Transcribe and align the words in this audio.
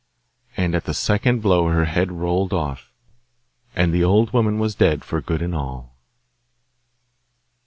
And 0.57 0.73
at 0.73 0.85
the 0.85 0.95
second 0.95 1.43
blow 1.43 1.67
her 1.67 1.85
head 1.85 2.11
rolled 2.11 2.53
off, 2.53 2.91
and 3.75 3.93
the 3.93 4.03
old 4.03 4.33
woman 4.33 4.57
was 4.57 4.73
dead 4.73 5.03
for 5.05 5.21
good 5.21 5.43
and 5.43 5.53
all. 5.53 5.95